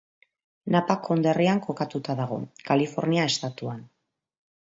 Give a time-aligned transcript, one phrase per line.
[0.75, 3.87] Napa konderrian kokatuta dago, Kalifornia estatuan.